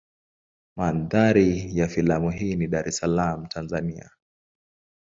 Mandhari 0.75 1.77
ya 1.77 1.87
filamu 1.87 2.31
hii 2.31 2.55
ni 2.55 2.67
Dar 2.67 2.87
es 2.87 2.97
Salaam 2.97 3.45
Tanzania. 3.49 4.11